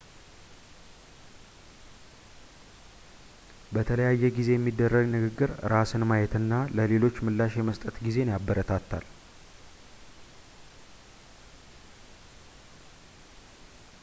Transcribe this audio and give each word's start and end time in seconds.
በተለያየ 3.75 4.23
ጊዜ 4.37 4.47
የሚደረግ 4.55 5.05
ንግግር 5.15 5.51
ራስን 5.73 6.05
ማየት 6.11 6.33
እና 6.41 6.53
ለሌሎች 6.79 7.17
ምላሽ 7.27 7.55
የመስጠት 7.59 7.95
ጊዜን 8.05 8.31
ያበረታታል 8.35 9.05